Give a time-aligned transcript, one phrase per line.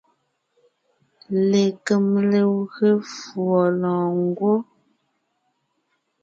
[1.49, 4.57] Lekem legwé fùɔ lɔ̀ɔngwɔ́.